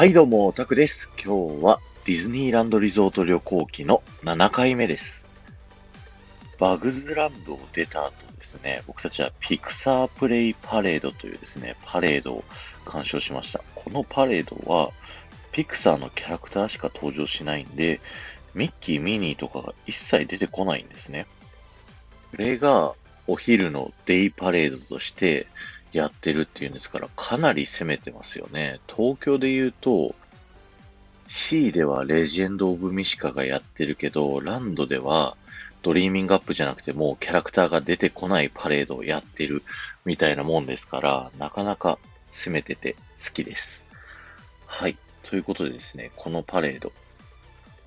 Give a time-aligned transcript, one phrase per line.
[0.00, 1.10] はいどうも、タクです。
[1.22, 5.26] 今日はディズニーランドリゾート旅行記の7回目です。
[6.58, 12.44] バグズランドを出た後ですね、僕たちはピクサープレイパレードというですね、パレードを
[12.86, 13.62] 鑑賞しました。
[13.74, 14.90] このパレードは、
[15.52, 18.00] ピクサーのキャラクターしか登場しないんで、
[18.54, 21.26] ミッキー、ミニーとかが一切出てこないんですね。
[22.30, 22.94] これが
[23.26, 25.46] お昼のデイパレードとして
[25.92, 28.80] やってるっていうんですから、かなり攻めてますよね。
[28.88, 30.14] 東京で言うと、
[31.28, 35.36] C ではレジェンド・オブ・ミシカがやってるけど、ランドでは
[35.82, 39.62] ドリーミングアップじゃなくてもうキャラクターが出てこないパレードをやってる
[40.04, 41.98] みたいなもんですから、なかなか
[42.32, 43.84] 攻めてて好きです。
[44.66, 44.96] はい。
[45.22, 46.92] ということでですね、このパレード、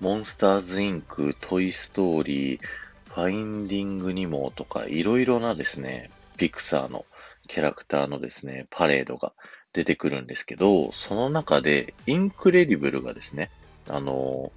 [0.00, 2.60] モンスターズインク、トイストーリー、
[3.08, 7.04] ファインディングニモとか、いろいろなですね、ピクサーの
[7.48, 9.32] キャラクターのですね、パレードが
[9.72, 13.50] 出てくるんですけど、その中で、インクレディブルがですね、
[13.88, 14.52] あの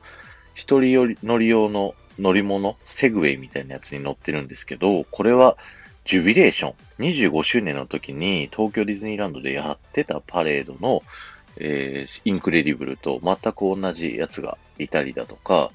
[0.53, 5.57] 一人乗り用の乗り物、セグウェイみたいなやつに乗ってるんですけど、これは、
[6.05, 11.01] ジュビレーション、25周年の時に東京ディズニーランドでやってたパレードの、
[11.57, 15.71] えー、インクレディブルと全く同じやつがいたりだとか、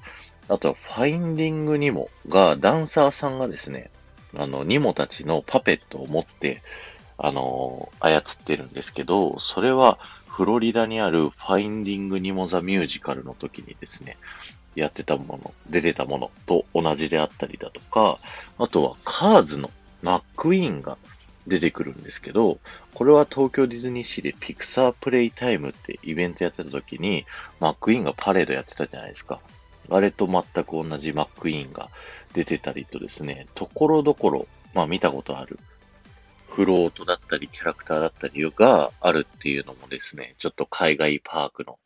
[0.47, 3.91] あとはファインディングニモが、ダンサーさんがですね、
[4.35, 6.61] あの、ニモたちのパペットを持って、
[7.23, 14.17] あの、操ってるんですけど、それはフロリダにあるファインディングニモザミュージカルの時にですね、
[14.75, 18.17] やってたもの、出てたものと同じであったりだとか、
[18.57, 19.69] あとはカーズの
[20.01, 20.97] マックイーンが
[21.47, 22.59] 出てくるんですけど、
[22.93, 27.25] これは東京ディズニーシーでピクサープレイタイムってイベントやってた時に、
[27.59, 29.39] マックイーンがパレードやってたじゃないですか。
[29.89, 31.89] あれと全く同じマックイーンが
[32.33, 35.59] 出てたりとですね、ところどころ、まあ見たことある、
[36.51, 41.79] フロートだったりキャラクターだったりがあるっていうのもですね、ちょっと海外パークの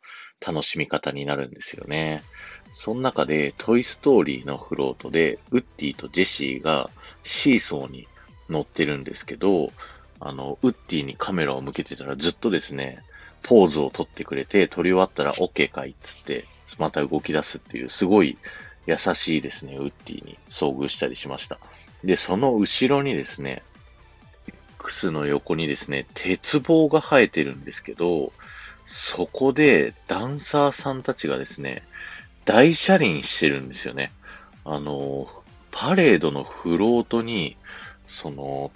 [0.44, 2.24] 楽しみ方になるんですよね。
[2.72, 6.90] その中で、トイストーリーのフロートで、ウッディとジェシーが
[7.22, 8.08] シーソーに
[8.50, 9.70] 乗ってるんですけど、
[10.18, 12.98] あの、ウッディにカメラを向けてたらずっとですね、
[13.44, 16.44] ポーズを撮ってくれて、撮り終わったら OK かいっつって、
[16.78, 18.36] また動き出すっていう、すごい
[18.86, 21.60] 優しいですね、ウッディに遭遇したりしました。
[22.02, 23.62] で、その後ろにですね、
[24.80, 28.32] X の横にですね、鉄棒が生えてるんですけど、
[28.84, 31.82] そこでダンサーさんたちがですね、
[32.44, 34.12] 大車輪してるんですよね。
[34.64, 35.28] あの、
[35.72, 37.56] パレードのフロートに、
[38.06, 38.70] その、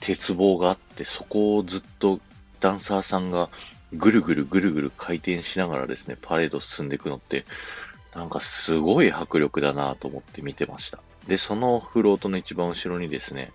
[0.00, 2.20] 鉄棒があって、そこをずっと
[2.60, 3.48] ダンサーさんが
[3.92, 7.44] ぐるぐるぐるぐる回転しながらですね、パレード進んでいくのって、
[8.14, 11.00] なんかすごい迫力だなと思って見てました。
[11.26, 13.52] で、そのフロートの一番後ろにですね、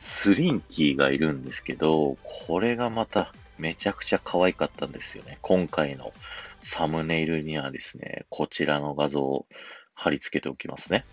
[0.00, 5.38] スリンキーがいるんですけど、これがまためちゃくちゃ可愛かったんですよね。
[5.42, 6.14] 今回の
[6.62, 9.46] サムネイルにはですね、こちらの画像を
[9.94, 11.04] 貼り付けておきますね。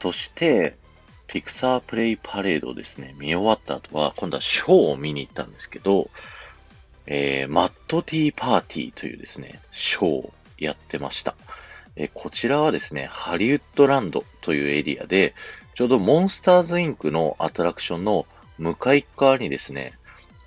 [0.00, 0.76] そして、
[1.28, 6.10] ピクサープレイパレードをですね、見終わった後は、今度はショーを見に行ったんですけど、
[7.06, 11.34] えー、マットティーパーティーというですね、ショーをやってました。
[11.96, 15.34] えこちらはですね、ハリウッドランドというエリアで、
[15.78, 18.26] ちょうどモンスターズインクのアトラクションの
[18.58, 19.92] 向かい側にですね、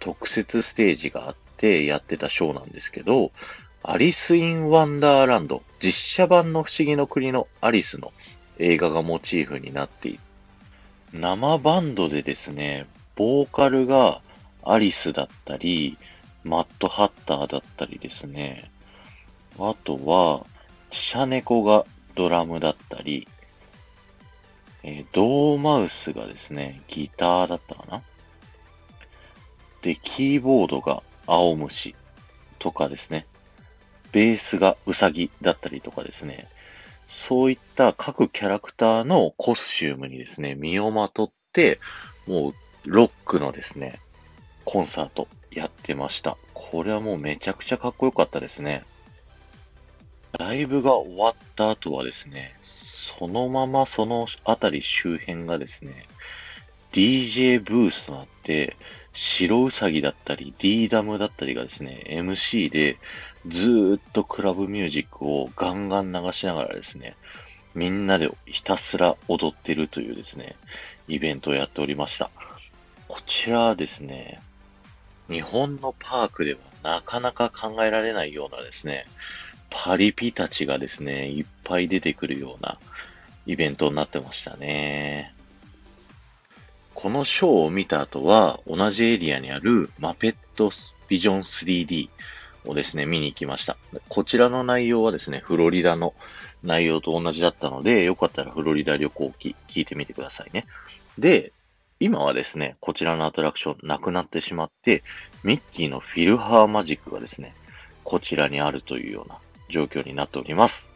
[0.02, 3.31] 特設ステージがあってやってたショーなんですけど、
[3.81, 8.12] アリス・イン・ワンダーランド、実写版の不思議の国のアリスの
[8.59, 10.20] 映画がモチーフになっている。
[11.14, 14.22] 生バンドでですね、ボーカルが
[14.66, 15.97] アリスだったり、
[16.44, 18.70] マット・ハッターだったりですね。
[19.58, 20.46] あとは、
[20.90, 23.30] シャネコがドラムだったり、
[24.84, 28.02] えー、ドーマウスがですね、ギターだったかな？
[29.81, 31.96] で、キーボードが青虫
[32.59, 33.25] とかですね。
[34.12, 36.47] ベースがウサギだったりとかですね。
[37.08, 41.80] そういった各キャラクターのコスチュームにですね、身をまとって、
[42.28, 42.53] もう
[42.86, 44.00] ロックのですね、
[44.66, 46.38] コンサートやってました。
[46.53, 48.84] これはもうめちゃくちゃかっこよかったですね。
[50.40, 52.56] ライブが終わった後はですね、
[53.22, 56.08] そのままそのあたり周辺がですね、
[56.91, 58.76] DJ ブースとなって、
[59.14, 62.97] 白ウサギだったり、D ダムだったりがですね、MC で
[63.47, 67.16] ずーっとクラブミュージックをガンガン流しながらですね、
[67.76, 70.56] みんなでひたすら踊ってるというですね、
[71.08, 72.32] イベントをやっておりました。
[73.08, 74.41] こちらはですね、
[75.29, 79.06] 日本のパークではなかなか考えられないようなですね、
[79.72, 82.78] パリピたちがですね、いっぱい出てくるような
[83.47, 85.34] イベントになってましたね。
[86.94, 90.72] このショーを見た後は、同じエリアにあるマペット
[91.08, 92.09] ビジョン 3D。
[92.66, 93.78] をですね、見に行きました。
[94.08, 96.14] こちらの内容はですね、フロリダの
[96.64, 100.66] 内容と同じだったので、よかったらフロリダ旅行記聞いてみてくださいね。
[101.18, 101.53] で、
[102.00, 105.03] 今はですね、こちらのアトラクションなくなってしまって、
[105.44, 107.56] ミッキーのフィルハーマジックがですね、
[108.03, 109.38] こちらにあるというような
[109.72, 110.91] 状況になっております。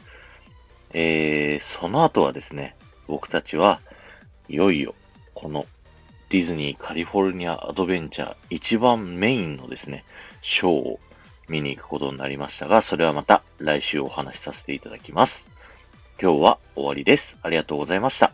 [0.94, 2.76] えー、その後はですね、
[3.08, 3.80] 僕たちは
[4.48, 4.96] いよいよ
[5.34, 5.66] この
[6.30, 10.04] ディズニーカリフォルニアアドベンチャー一番メインのですね、
[10.42, 11.00] ショーを
[11.48, 15.50] 見に行くことになりましたが、それはまた来週お話しさせていただきます。
[16.22, 17.38] 今日は終わりです。
[17.42, 18.32] ありがとうございました。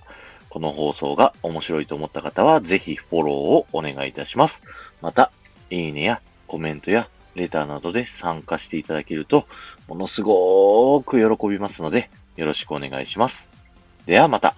[0.49, 4.63] この放送が面白いと思った方は、ぜひフォローをお願いいたします。
[5.01, 5.31] また、
[5.69, 9.47] いいねやコメントやレターなどで参加していただけると、
[9.87, 13.49] ものすごーく喜びますので、よろしくお願いします。
[14.05, 14.55] ではまた。